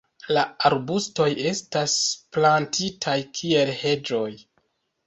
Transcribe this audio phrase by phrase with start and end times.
[0.35, 1.95] La arbustoj estas
[2.39, 4.29] plantitaj kiel heĝoj.